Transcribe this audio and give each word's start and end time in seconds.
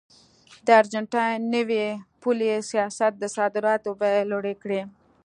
د 0.65 0.67
ارجنټاین 0.79 1.39
نوي 1.55 1.83
پولي 2.21 2.51
سیاست 2.69 3.13
د 3.17 3.23
صادراتو 3.35 3.89
بیې 3.99 4.21
لوړې 4.31 4.55
کړې. 4.63 4.81